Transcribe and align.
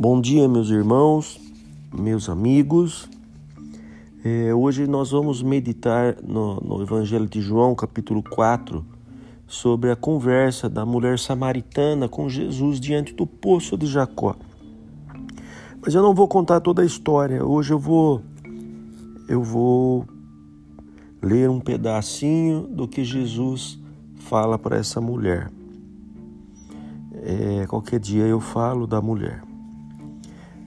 Bom 0.00 0.20
dia, 0.20 0.46
meus 0.46 0.70
irmãos, 0.70 1.40
meus 1.92 2.28
amigos. 2.28 3.10
É, 4.24 4.54
hoje 4.54 4.86
nós 4.86 5.10
vamos 5.10 5.42
meditar 5.42 6.16
no, 6.22 6.60
no, 6.60 6.80
Evangelho 6.80 7.26
de 7.26 7.40
João, 7.40 7.74
capítulo 7.74 8.22
4, 8.22 8.86
sobre 9.44 9.90
a 9.90 9.96
conversa 9.96 10.68
da 10.68 10.86
mulher 10.86 11.18
samaritana 11.18 12.08
com 12.08 12.28
Jesus 12.28 12.78
diante 12.78 13.12
do 13.12 13.26
poço 13.26 13.76
de 13.76 13.86
Jacó. 13.86 14.36
Mas 15.84 15.96
eu 15.96 16.02
não 16.02 16.14
vou 16.14 16.28
contar 16.28 16.60
toda 16.60 16.82
a 16.82 16.86
história. 16.86 17.44
Hoje 17.44 17.72
eu 17.72 17.78
vou 17.80 18.22
eu 19.28 19.42
vou 19.42 20.06
ler 21.20 21.50
um 21.50 21.58
pedacinho 21.58 22.68
do 22.68 22.86
que 22.86 23.02
Jesus 23.02 23.76
fala 24.14 24.56
para 24.56 24.76
essa 24.76 25.00
mulher. 25.00 25.50
É, 27.14 27.66
qualquer 27.66 27.98
dia 27.98 28.26
eu 28.26 28.38
falo 28.38 28.86
da 28.86 29.02
mulher. 29.02 29.47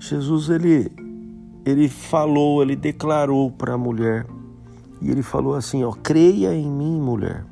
Jesus 0.01 0.49
ele 0.49 0.91
ele 1.63 1.87
falou, 1.87 2.63
ele 2.63 2.75
declarou 2.75 3.51
para 3.51 3.75
a 3.75 3.77
mulher 3.77 4.25
e 4.99 5.11
ele 5.11 5.21
falou 5.21 5.53
assim, 5.53 5.83
ó, 5.83 5.91
creia 5.91 6.55
em 6.55 6.69
mim, 6.69 6.99
mulher. 6.99 7.45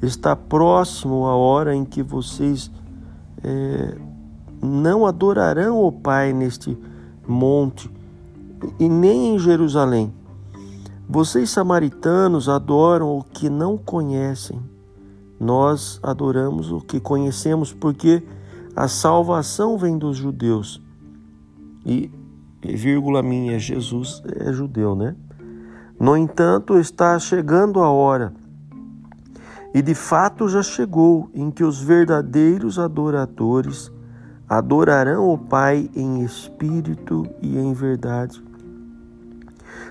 Está 0.00 0.36
próximo 0.36 1.26
a 1.26 1.34
hora 1.34 1.74
em 1.74 1.84
que 1.84 2.00
vocês 2.00 2.70
é, 3.42 3.98
não 4.62 5.04
adorarão 5.04 5.84
o 5.84 5.90
Pai 5.90 6.32
neste 6.32 6.78
monte 7.26 7.90
e 8.78 8.88
nem 8.88 9.34
em 9.34 9.38
Jerusalém. 9.38 10.14
Vocês 11.08 11.50
samaritanos 11.50 12.48
adoram 12.48 13.18
o 13.18 13.24
que 13.24 13.50
não 13.50 13.76
conhecem. 13.76 14.60
Nós 15.40 15.98
adoramos 16.04 16.70
o 16.70 16.80
que 16.80 17.00
conhecemos 17.00 17.72
porque 17.72 18.22
a 18.76 18.86
salvação 18.86 19.76
vem 19.76 19.98
dos 19.98 20.16
judeus. 20.16 20.80
E, 21.84 22.10
vírgula 22.62 23.22
minha, 23.22 23.58
Jesus 23.58 24.22
é 24.40 24.52
judeu, 24.52 24.94
né? 24.94 25.16
No 25.98 26.16
entanto, 26.16 26.78
está 26.78 27.18
chegando 27.18 27.80
a 27.80 27.88
hora, 27.90 28.32
e 29.74 29.80
de 29.80 29.94
fato 29.94 30.48
já 30.48 30.62
chegou, 30.62 31.30
em 31.32 31.50
que 31.50 31.64
os 31.64 31.80
verdadeiros 31.80 32.78
adoradores 32.78 33.90
adorarão 34.48 35.30
o 35.30 35.38
Pai 35.38 35.88
em 35.96 36.22
espírito 36.22 37.26
e 37.40 37.56
em 37.56 37.72
verdade. 37.72 38.42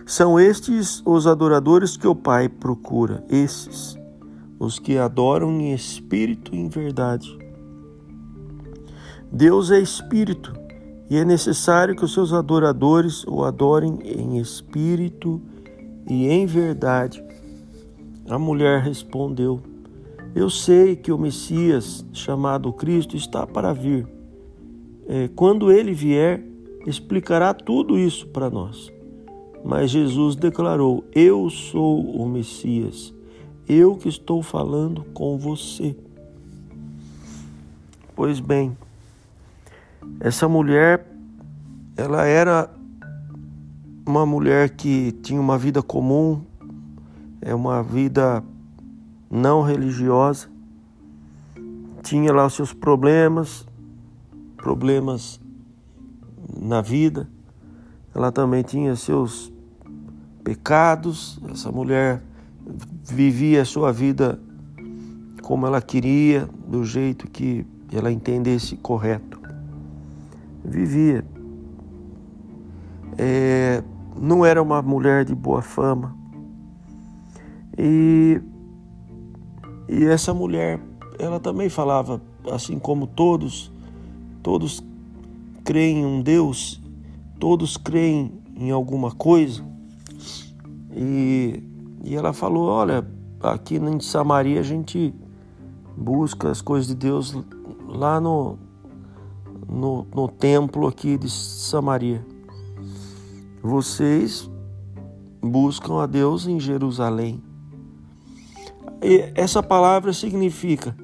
São 0.06 0.40
estes 0.40 1.02
os 1.06 1.26
adoradores 1.26 1.98
que 1.98 2.08
o 2.08 2.16
Pai 2.16 2.48
procura, 2.48 3.24
esses, 3.30 3.98
os 4.60 4.78
que 4.78 4.98
adoram 4.98 5.50
em 5.60 5.74
espírito 5.74 6.54
e 6.54 6.60
em 6.60 6.70
verdade. 6.70 7.38
Deus 9.32 9.72
é 9.72 9.80
espírito 9.80 10.61
e 11.12 11.18
é 11.18 11.26
necessário 11.26 11.94
que 11.94 12.06
os 12.06 12.14
seus 12.14 12.32
adoradores 12.32 13.26
o 13.26 13.44
adorem 13.44 14.00
em 14.06 14.38
espírito 14.38 15.42
e 16.10 16.30
em 16.30 16.46
verdade. 16.46 17.22
A 18.30 18.40
mulher 18.40 18.82
respondeu: 18.82 19.62
Eu 20.34 20.50
sei 20.50 20.96
que 20.96 21.12
o 21.12 21.18
Messias, 21.18 22.06
chamado 22.14 22.72
Cristo, 22.72 23.18
está 23.18 23.46
para 23.46 23.74
vir. 23.74 24.08
É, 25.06 25.28
quando 25.36 25.70
ele 25.70 25.92
vier, 25.92 26.46
explicará 26.88 27.54
tudo 27.54 28.00
isso 28.00 28.30
para 28.30 28.50
nós. 28.50 28.90
Mas 29.66 29.92
Jesus 29.92 30.38
declarou: 30.38 31.04
Eu 31.14 31.50
sou 31.50 32.00
o 32.00 32.26
Messias, 32.26 33.14
eu 33.68 33.98
que 33.98 34.08
estou 34.08 34.42
falando 34.42 35.04
com 35.14 35.38
você. 35.38 35.94
Pois 38.16 38.40
bem, 38.40 38.78
essa 40.20 40.48
mulher, 40.48 41.06
ela 41.98 42.26
era 42.26 42.70
uma 44.06 44.24
mulher 44.24 44.70
que 44.70 45.12
tinha 45.24 45.42
uma 45.42 45.58
vida 45.58 45.82
comum, 45.82 46.42
é 47.42 47.56
uma 47.56 47.82
vida 47.82 48.44
não 49.30 49.64
religiosa, 49.64 50.48
tinha 52.04 52.32
lá 52.32 52.46
os 52.46 52.54
seus 52.54 52.72
problemas, 52.72 53.66
problemas 54.58 55.42
na 56.56 56.82
vida. 56.82 57.28
Ela 58.14 58.32
também 58.32 58.62
tinha 58.62 58.96
seus 58.96 59.52
pecados. 60.44 61.40
Essa 61.50 61.72
mulher 61.72 62.22
vivia 63.04 63.64
a 63.64 63.66
sua 63.66 63.92
vida 63.92 64.40
como 65.42 65.66
ela 65.66 65.82
queria, 65.82 66.48
do 66.68 66.86
jeito 66.86 67.28
que 67.28 67.66
ela 67.92 68.12
entendesse 68.12 68.76
correto 68.78 69.41
vivia. 70.64 71.26
É, 73.18 73.84
não 74.20 74.46
era 74.46 74.62
uma 74.62 74.82
mulher 74.82 75.26
de 75.26 75.36
boa 75.36 75.62
fama. 75.62 76.16
E, 77.78 78.42
e 79.88 80.06
essa 80.06 80.34
mulher, 80.34 80.80
ela 81.18 81.40
também 81.40 81.70
falava, 81.70 82.22
assim 82.52 82.78
como 82.78 83.08
todos, 83.08 83.72
todos 84.44 84.84
creem 85.64 86.00
em 86.00 86.06
um 86.06 86.22
Deus, 86.22 86.82
todos 87.40 87.78
creem 87.78 88.32
em 88.56 88.72
alguma 88.72 89.12
coisa. 89.12 89.64
E, 90.94 91.64
e 92.04 92.16
ela 92.16 92.34
falou: 92.34 92.70
Olha, 92.70 93.08
aqui 93.42 93.76
em 93.76 94.00
Samaria 94.00 94.60
a 94.60 94.64
gente 94.64 95.14
busca 95.96 96.50
as 96.50 96.62
coisas 96.62 96.88
de 96.88 96.96
Deus 96.96 97.38
lá 97.88 98.20
no, 98.20 98.58
no, 99.72 100.06
no 100.14 100.28
templo 100.28 100.86
aqui 100.86 101.18
de 101.18 101.30
Samaria. 101.30 102.26
Vocês 103.64 104.50
buscam 105.42 106.02
a 106.02 106.06
Deus 106.06 106.46
em 106.46 106.60
Jerusalém. 106.60 107.42
E 109.02 109.32
essa 109.34 109.64
palavra 109.64 110.12
significa: 110.12 110.96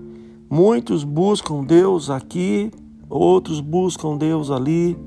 muitos 0.50 1.04
buscam 1.04 1.64
Deus 1.64 2.10
aqui, 2.10 2.72
outros 3.10 3.62
buscam 3.62 4.18
Deus 4.18 4.52
ali. 4.52 4.98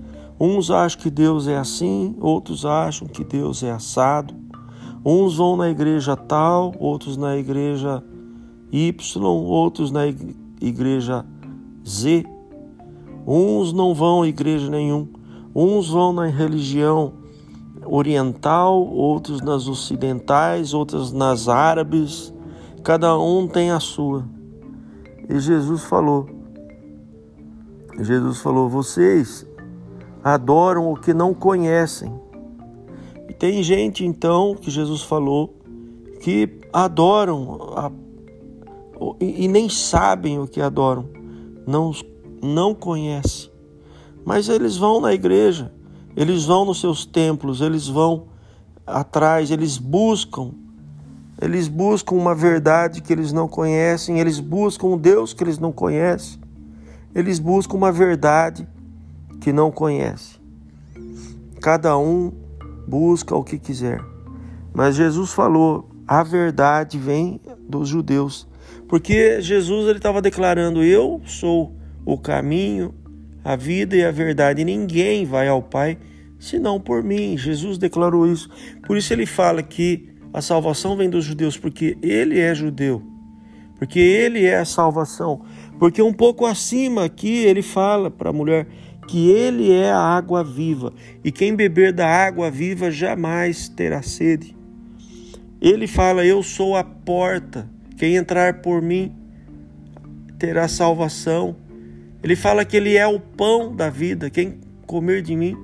Uns 0.42 0.70
acham 0.70 1.02
que 1.02 1.10
Deus 1.10 1.46
é 1.46 1.58
assim, 1.58 2.16
outros 2.18 2.64
acham 2.64 3.06
que 3.06 3.22
Deus 3.22 3.62
é 3.62 3.70
assado. 3.70 4.34
Uns 5.04 5.36
vão 5.36 5.54
na 5.56 5.68
igreja 5.68 6.16
tal, 6.16 6.72
outros 6.78 7.16
na 7.18 7.36
igreja 7.36 8.02
Y, 8.72 9.22
outros 9.22 9.90
na 9.90 10.06
igreja 10.60 11.26
Z. 11.86 12.24
Uns 13.26 13.72
não 13.72 13.94
vão 13.94 14.22
a 14.22 14.28
igreja 14.28 14.70
nenhum, 14.70 15.08
uns 15.54 15.88
vão 15.88 16.12
na 16.12 16.26
religião 16.26 17.12
oriental, 17.84 18.86
outros 18.86 19.40
nas 19.40 19.66
ocidentais, 19.66 20.74
outros 20.74 21.12
nas 21.12 21.48
árabes, 21.48 22.32
cada 22.82 23.18
um 23.18 23.46
tem 23.46 23.70
a 23.70 23.80
sua. 23.80 24.24
E 25.28 25.38
Jesus 25.38 25.84
falou: 25.84 26.28
Jesus 27.98 28.38
falou, 28.38 28.68
vocês 28.68 29.46
adoram 30.22 30.92
o 30.92 30.96
que 30.96 31.14
não 31.14 31.34
conhecem. 31.34 32.12
E 33.28 33.34
tem 33.34 33.62
gente 33.62 34.04
então 34.04 34.54
que 34.54 34.70
Jesus 34.70 35.02
falou 35.02 35.54
que 36.20 36.60
adoram 36.72 37.72
a, 37.76 37.90
e, 39.20 39.44
e 39.44 39.48
nem 39.48 39.68
sabem 39.68 40.38
o 40.38 40.46
que 40.46 40.60
adoram, 40.60 41.08
não 41.66 41.92
não 42.42 42.74
conhece. 42.74 43.50
Mas 44.24 44.48
eles 44.48 44.76
vão 44.76 45.00
na 45.00 45.12
igreja, 45.12 45.72
eles 46.16 46.44
vão 46.44 46.64
nos 46.64 46.80
seus 46.80 47.04
templos, 47.06 47.60
eles 47.60 47.86
vão 47.86 48.28
atrás, 48.86 49.50
eles 49.50 49.78
buscam. 49.78 50.52
Eles 51.40 51.68
buscam 51.68 52.16
uma 52.16 52.34
verdade 52.34 53.00
que 53.00 53.12
eles 53.12 53.32
não 53.32 53.48
conhecem, 53.48 54.20
eles 54.20 54.38
buscam 54.38 54.88
um 54.88 54.98
Deus 54.98 55.32
que 55.32 55.42
eles 55.42 55.58
não 55.58 55.72
conhecem. 55.72 56.38
Eles 57.14 57.38
buscam 57.38 57.76
uma 57.76 57.90
verdade 57.90 58.68
que 59.40 59.52
não 59.52 59.70
conhecem. 59.70 60.38
Cada 61.60 61.96
um 61.96 62.32
busca 62.86 63.34
o 63.34 63.42
que 63.42 63.58
quiser. 63.58 64.04
Mas 64.72 64.96
Jesus 64.96 65.32
falou: 65.32 65.88
a 66.06 66.22
verdade 66.22 66.98
vem 66.98 67.40
dos 67.68 67.88
judeus. 67.88 68.46
Porque 68.88 69.40
Jesus 69.40 69.86
ele 69.86 69.98
estava 69.98 70.20
declarando: 70.20 70.82
Eu 70.82 71.22
sou 71.24 71.72
o 72.04 72.18
caminho, 72.18 72.94
a 73.44 73.56
vida 73.56 73.96
e 73.96 74.04
a 74.04 74.10
verdade. 74.10 74.64
Ninguém 74.64 75.24
vai 75.24 75.48
ao 75.48 75.62
Pai 75.62 75.98
senão 76.38 76.80
por 76.80 77.02
mim. 77.02 77.36
Jesus 77.36 77.78
declarou 77.78 78.30
isso. 78.30 78.48
Por 78.86 78.96
isso 78.96 79.12
ele 79.12 79.26
fala 79.26 79.62
que 79.62 80.08
a 80.32 80.40
salvação 80.40 80.96
vem 80.96 81.10
dos 81.10 81.24
judeus, 81.24 81.56
porque 81.56 81.96
ele 82.02 82.38
é 82.38 82.54
judeu. 82.54 83.02
Porque 83.76 83.98
ele 83.98 84.44
é 84.44 84.58
a 84.58 84.64
salvação. 84.64 85.42
Porque 85.78 86.02
um 86.02 86.12
pouco 86.12 86.44
acima 86.44 87.04
aqui 87.04 87.38
ele 87.38 87.62
fala 87.62 88.10
para 88.10 88.30
a 88.30 88.32
mulher 88.32 88.66
que 89.08 89.28
ele 89.28 89.72
é 89.72 89.90
a 89.90 89.98
água 89.98 90.44
viva, 90.44 90.92
e 91.24 91.32
quem 91.32 91.56
beber 91.56 91.92
da 91.92 92.06
água 92.06 92.48
viva 92.48 92.92
jamais 92.92 93.68
terá 93.68 94.02
sede. 94.02 94.54
Ele 95.60 95.88
fala: 95.88 96.24
Eu 96.24 96.44
sou 96.44 96.76
a 96.76 96.84
porta, 96.84 97.68
quem 97.96 98.14
entrar 98.14 98.60
por 98.60 98.80
mim 98.80 99.12
terá 100.38 100.68
salvação 100.68 101.56
Ele 102.22 102.36
fala 102.36 102.64
que 102.64 102.76
ele 102.76 102.96
é 102.96 103.06
o 103.06 103.18
pão 103.18 103.74
da 103.74 103.88
vida. 103.88 104.28
Quem 104.28 104.60
comer 104.86 105.22
de 105.22 105.34
mim 105.34 105.56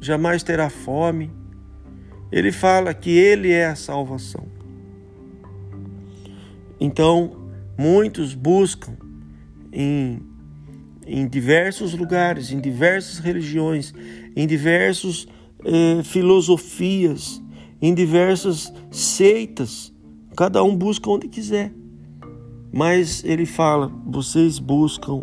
jamais 0.00 0.42
terá 0.42 0.70
fome. 0.70 1.30
Ele 2.32 2.50
fala 2.50 2.94
que 2.94 3.10
ele 3.10 3.50
é 3.50 3.66
a 3.66 3.76
salvação. 3.76 4.46
Então, 6.80 7.48
muitos 7.78 8.34
buscam 8.34 8.96
em, 9.72 10.20
em 11.06 11.26
diversos 11.26 11.94
lugares, 11.94 12.50
em 12.50 12.60
diversas 12.60 13.18
religiões, 13.18 13.94
em 14.34 14.46
diversas 14.46 15.26
eh, 15.64 16.02
filosofias, 16.02 17.42
em 17.80 17.94
diversas 17.94 18.72
seitas. 18.90 19.92
Cada 20.36 20.62
um 20.62 20.76
busca 20.76 21.10
onde 21.10 21.28
quiser. 21.28 21.72
Mas 22.72 23.24
ele 23.24 23.46
fala: 23.46 23.90
vocês 24.06 24.58
buscam 24.58 25.22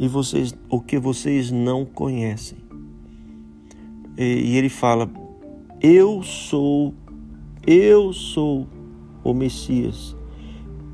e 0.00 0.08
vocês 0.08 0.54
o 0.70 0.80
que 0.80 0.98
vocês 0.98 1.50
não 1.50 1.84
conhecem. 1.84 2.56
E, 4.16 4.22
e 4.22 4.56
ele 4.56 4.70
fala: 4.70 5.08
eu 5.82 6.22
sou, 6.22 6.94
eu 7.66 8.10
sou 8.14 8.66
o 9.22 9.34
Messias. 9.34 10.16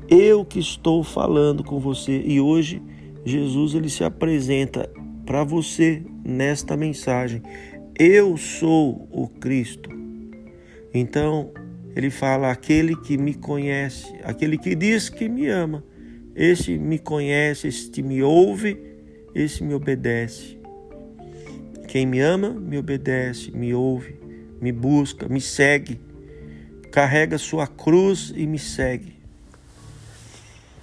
Eu 0.09 0.43
que 0.43 0.59
estou 0.59 1.03
falando 1.03 1.63
com 1.63 1.79
você 1.79 2.21
e 2.25 2.39
hoje 2.41 2.81
Jesus 3.25 3.75
ele 3.75 3.89
se 3.89 4.03
apresenta 4.03 4.89
para 5.25 5.43
você 5.45 6.03
nesta 6.23 6.75
mensagem. 6.75 7.41
Eu 7.97 8.35
sou 8.35 9.07
o 9.09 9.27
Cristo. 9.27 9.89
Então, 10.93 11.51
ele 11.95 12.09
fala: 12.09 12.51
aquele 12.51 12.93
que 12.93 13.17
me 13.17 13.33
conhece, 13.33 14.13
aquele 14.21 14.57
que 14.57 14.75
diz 14.75 15.07
que 15.07 15.29
me 15.29 15.47
ama, 15.47 15.81
esse 16.35 16.77
me 16.77 16.99
conhece, 16.99 17.69
este 17.69 18.03
me 18.03 18.21
ouve, 18.21 18.96
esse 19.33 19.63
me 19.63 19.73
obedece. 19.73 20.57
Quem 21.87 22.05
me 22.05 22.19
ama, 22.19 22.49
me 22.49 22.77
obedece, 22.77 23.51
me 23.51 23.73
ouve, 23.73 24.19
me 24.59 24.71
busca, 24.71 25.27
me 25.27 25.39
segue, 25.39 25.99
carrega 26.91 27.37
sua 27.37 27.65
cruz 27.65 28.33
e 28.35 28.45
me 28.45 28.59
segue. 28.59 29.15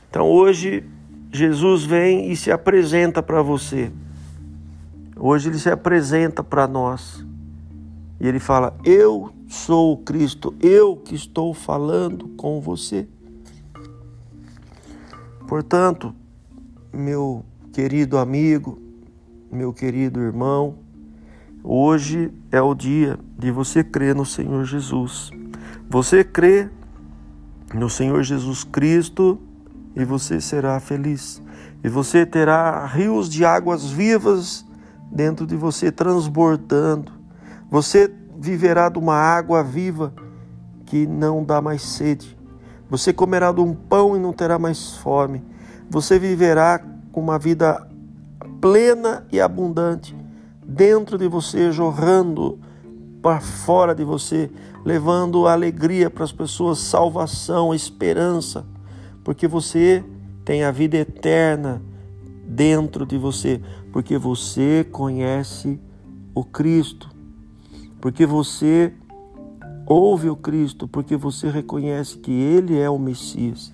Então 0.09 0.27
hoje 0.27 0.85
Jesus 1.33 1.85
vem 1.85 2.31
e 2.31 2.37
se 2.37 2.51
apresenta 2.51 3.23
para 3.23 3.43
você. 3.43 3.91
Hoje 5.17 5.49
ele 5.49 5.59
se 5.59 5.69
apresenta 5.69 6.43
para 6.43 6.67
nós. 6.67 7.25
E 8.21 8.27
ele 8.27 8.39
fala: 8.39 8.77
Eu 8.85 9.35
sou 9.49 9.93
o 9.93 9.97
Cristo, 9.99 10.55
eu 10.61 10.97
que 10.97 11.15
estou 11.15 11.53
falando 11.53 12.29
com 12.37 12.61
você. 12.61 13.09
Portanto, 15.47 16.15
meu 16.93 17.45
querido 17.75 18.19
amigo, 18.19 18.79
meu 19.51 19.73
querido 19.73 20.21
irmão, 20.21 20.77
hoje 21.61 22.33
é 22.53 22.63
o 22.63 22.73
dia 22.73 23.19
de 23.37 23.51
você 23.51 23.83
crer 23.83 24.15
no 24.15 24.25
Senhor 24.25 24.65
Jesus. 24.65 25.33
Você 25.91 26.23
crê 26.23 26.69
no 27.75 27.91
Senhor 27.91 28.23
Jesus 28.23 28.63
Cristo 28.63 29.41
e 29.97 30.05
você 30.05 30.41
será 30.41 30.79
feliz. 30.79 31.43
E 31.83 31.89
você 31.89 32.25
terá 32.25 32.87
rios 32.87 33.29
de 33.29 33.45
águas 33.45 33.91
vivas 33.91 34.65
dentro 35.11 35.45
de 35.45 35.57
você 35.57 35.91
transbordando. 35.91 37.11
Você 37.69 38.09
viverá 38.39 38.89
de 38.89 39.01
uma 39.01 39.17
água 39.17 39.65
viva 39.65 40.15
que 40.87 41.09
não 41.09 41.43
dá 41.43 41.61
mais 41.61 41.83
sede. 41.83 42.39
Você 42.89 43.13
comerá 43.13 43.51
de 43.51 43.61
um 43.61 43.75
pão 43.75 44.17
e 44.17 44.21
não 44.21 44.33
terá 44.33 44.61
mais 44.61 44.95
fome. 44.95 45.43
Você 45.91 46.21
viverá 46.21 46.94
com 47.15 47.21
uma 47.21 47.39
vida 47.39 47.89
plena 48.61 49.25
e 49.31 49.41
abundante 49.41 50.15
dentro 50.67 51.17
de 51.17 51.29
você, 51.29 51.71
jorrando 51.71 52.59
para 53.23 53.41
fora 53.41 53.95
de 53.95 54.03
você, 54.03 54.51
levando 54.85 55.47
alegria 55.47 56.11
para 56.11 56.25
as 56.25 56.33
pessoas, 56.33 56.79
salvação, 56.81 57.73
esperança, 57.73 58.67
porque 59.23 59.47
você 59.47 60.05
tem 60.45 60.65
a 60.65 60.71
vida 60.71 60.99
eterna 60.99 61.81
dentro 62.47 63.07
de 63.07 63.17
você, 63.17 63.63
porque 63.93 64.19
você 64.19 64.87
conhece 64.91 65.81
o 66.35 66.45
Cristo 66.45 67.15
porque 68.05 68.27
você 68.27 68.93
ouve 69.87 70.29
o 70.29 70.37
Cristo, 70.37 70.87
porque 70.87 71.17
você 71.17 71.49
reconhece 71.49 72.19
que 72.19 72.31
Ele 72.31 72.79
é 72.79 72.91
o 72.91 72.99
Messias. 72.99 73.73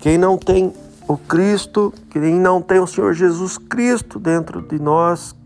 Quem 0.00 0.18
não 0.18 0.36
tem 0.36 0.72
o 1.12 1.18
Cristo, 1.18 1.92
quem 2.08 2.40
não 2.40 2.62
tem 2.62 2.78
o 2.78 2.86
Senhor 2.86 3.12
Jesus 3.12 3.58
Cristo 3.58 4.18
dentro 4.18 4.62
de 4.62 4.80
nós, 4.80 5.36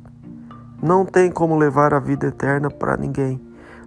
não 0.81 1.05
tem 1.05 1.29
como 1.31 1.57
levar 1.57 1.93
a 1.93 1.99
vida 1.99 2.29
eterna 2.29 2.71
para 2.71 2.97
ninguém. 2.97 3.41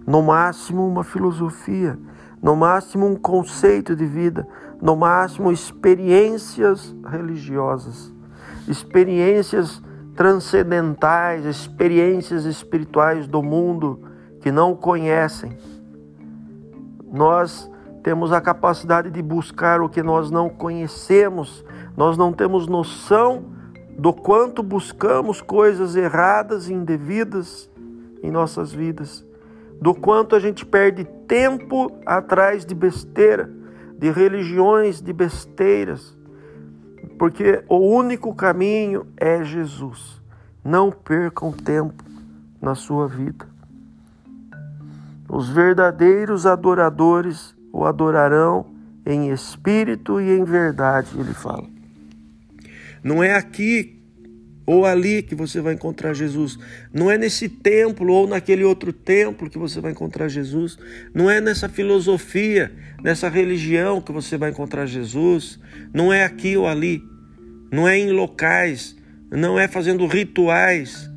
No 0.06 0.20
máximo, 0.20 0.86
uma 0.86 1.02
filosofia, 1.02 1.98
no 2.42 2.54
máximo, 2.54 3.06
um 3.06 3.16
conceito 3.16 3.96
de 3.96 4.04
vida, 4.04 4.46
no 4.82 4.94
máximo, 4.94 5.50
experiências 5.50 6.94
religiosas, 7.06 8.12
experiências 8.68 9.82
transcendentais, 10.14 11.46
experiências 11.46 12.44
espirituais 12.44 13.26
do 13.26 13.42
mundo 13.42 14.02
que 14.42 14.52
não 14.52 14.74
conhecem. 14.76 15.56
Nós 17.10 17.70
temos 18.02 18.32
a 18.32 18.40
capacidade 18.40 19.10
de 19.10 19.22
buscar 19.22 19.80
o 19.80 19.88
que 19.88 20.02
nós 20.02 20.30
não 20.30 20.48
conhecemos, 20.48 21.64
nós 21.96 22.16
não 22.16 22.32
temos 22.32 22.66
noção 22.66 23.44
do 23.98 24.12
quanto 24.12 24.62
buscamos 24.62 25.40
coisas 25.40 25.96
erradas 25.96 26.68
e 26.68 26.72
indevidas 26.72 27.70
em 28.22 28.30
nossas 28.30 28.72
vidas, 28.72 29.24
do 29.80 29.94
quanto 29.94 30.34
a 30.34 30.40
gente 30.40 30.64
perde 30.64 31.04
tempo 31.26 31.90
atrás 32.06 32.64
de 32.64 32.74
besteira, 32.74 33.50
de 33.98 34.10
religiões, 34.10 35.00
de 35.00 35.12
besteiras 35.12 36.18
porque 37.20 37.62
o 37.68 37.76
único 37.76 38.34
caminho 38.34 39.06
é 39.14 39.44
Jesus. 39.44 40.22
Não 40.64 40.90
percam 40.90 41.52
tempo 41.52 42.02
na 42.58 42.74
sua 42.74 43.06
vida. 43.06 43.46
Os 45.28 45.50
verdadeiros 45.50 46.46
adoradores 46.46 47.54
o 47.72 47.84
adorarão 47.84 48.66
em 49.06 49.30
espírito 49.30 50.20
e 50.20 50.30
em 50.30 50.44
verdade, 50.44 51.08
ele 51.18 51.34
fala. 51.34 51.68
Não 53.02 53.22
é 53.22 53.34
aqui 53.34 54.00
ou 54.66 54.86
ali 54.86 55.22
que 55.22 55.34
você 55.34 55.60
vai 55.60 55.74
encontrar 55.74 56.14
Jesus. 56.14 56.58
Não 56.92 57.10
é 57.10 57.18
nesse 57.18 57.48
templo 57.48 58.12
ou 58.12 58.28
naquele 58.28 58.62
outro 58.62 58.92
templo 58.92 59.50
que 59.50 59.58
você 59.58 59.80
vai 59.80 59.92
encontrar 59.92 60.28
Jesus. 60.28 60.78
Não 61.12 61.30
é 61.30 61.40
nessa 61.40 61.68
filosofia, 61.68 62.70
nessa 63.02 63.28
religião 63.28 64.00
que 64.00 64.12
você 64.12 64.36
vai 64.36 64.50
encontrar 64.50 64.86
Jesus. 64.86 65.58
Não 65.92 66.12
é 66.12 66.24
aqui 66.24 66.56
ou 66.56 66.68
ali. 66.68 67.02
Não 67.72 67.88
é 67.88 67.98
em 67.98 68.10
locais, 68.10 68.96
não 69.30 69.58
é 69.58 69.68
fazendo 69.68 70.06
rituais, 70.06 71.08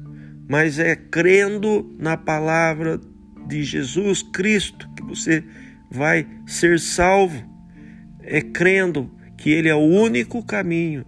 mas 0.48 0.78
é 0.78 0.96
crendo 0.96 1.96
na 1.98 2.16
palavra 2.16 3.00
de 3.48 3.64
Jesus 3.64 4.22
Cristo 4.22 4.88
que 4.96 5.04
você 5.04 5.44
vai 5.94 6.28
ser 6.48 6.80
salvo. 6.80 7.42
É 8.22 8.42
crendo 8.42 9.12
que 9.38 9.52
Ele 9.52 9.70
é 9.70 9.76
o 9.76 9.80
único 9.80 10.44
caminho 10.44 11.06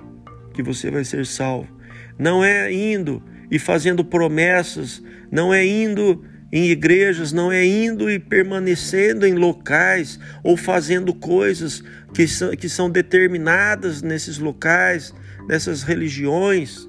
que 0.54 0.64
você 0.64 0.92
vai 0.92 1.04
ser 1.04 1.26
salvo 1.26 1.76
não 2.18 2.44
é 2.44 2.72
indo 2.72 3.22
e 3.52 3.60
fazendo 3.60 4.04
promessas, 4.04 5.02
não 5.32 5.54
é 5.54 5.66
indo 5.66 6.24
em 6.52 6.70
igrejas, 6.70 7.34
não 7.34 7.52
é 7.52 7.66
indo 7.66 8.10
e 8.10 8.18
permanecendo 8.18 9.26
em 9.26 9.34
locais 9.34 10.20
ou 10.44 10.56
fazendo 10.56 11.14
coisas 11.14 11.84
que 12.14 12.28
são, 12.28 12.52
que 12.52 12.70
são 12.70 12.90
determinadas 12.90 14.02
nesses 14.02 14.38
locais, 14.38 15.14
nessas 15.48 15.84
religiões, 15.84 16.88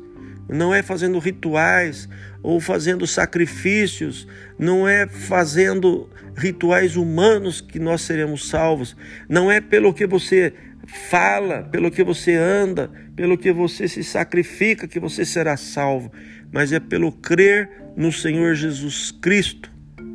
não 0.49 0.75
é 0.75 0.83
fazendo 0.83 1.19
rituais 1.19 2.09
ou 2.43 2.61
fazendo 2.61 3.07
sacrifícios, 3.07 4.27
não 4.59 4.89
é 4.89 5.07
fazendo 5.07 6.09
rituais 6.37 6.97
humanos 6.97 7.61
que 7.61 7.79
nós 7.79 8.03
seremos 8.03 8.49
salvos, 8.49 8.97
não 9.29 9.51
é 9.51 9.61
pelo 9.61 9.93
que 9.93 10.07
você 10.07 10.53
fala, 10.87 11.65
pelo 11.65 11.91
que 11.91 12.05
você 12.05 12.35
anda, 12.35 12.91
pelo 13.15 13.37
que 13.37 13.53
você 13.53 13.89
se 13.89 14.05
sacrifica, 14.05 14.87
que 14.87 15.01
você 15.01 15.25
será 15.25 15.57
salvo, 15.57 16.13
mas 16.53 16.73
é 16.73 16.79
pelo 16.79 17.11
crer 17.11 17.69
no 17.97 18.13
Senhor 18.13 18.55
Jesus 18.55 19.11
Cristo 19.11 19.71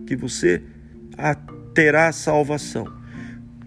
que 0.05 0.15
você 0.15 0.61
terá 1.73 2.11
salvação. 2.11 2.85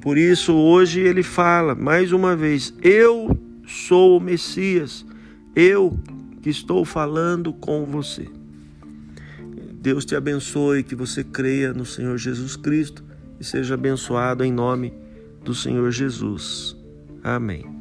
Por 0.00 0.18
isso, 0.18 0.54
hoje 0.54 1.00
ele 1.00 1.22
fala 1.22 1.74
mais 1.74 2.12
uma 2.12 2.36
vez: 2.36 2.74
Eu 2.82 3.36
sou 3.66 4.18
o 4.18 4.20
Messias, 4.20 5.04
eu 5.56 5.98
que 6.44 6.50
estou 6.50 6.84
falando 6.84 7.54
com 7.54 7.86
você. 7.86 8.28
Deus 9.80 10.04
te 10.04 10.14
abençoe, 10.14 10.82
que 10.82 10.94
você 10.94 11.24
creia 11.24 11.72
no 11.72 11.86
Senhor 11.86 12.18
Jesus 12.18 12.54
Cristo 12.54 13.02
e 13.40 13.44
seja 13.44 13.72
abençoado 13.72 14.44
em 14.44 14.52
nome 14.52 14.92
do 15.42 15.54
Senhor 15.54 15.90
Jesus. 15.90 16.76
Amém. 17.22 17.73